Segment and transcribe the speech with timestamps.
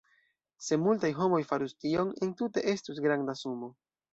[0.67, 3.71] Se multaj homoj farus tion, entute estus granda sumo.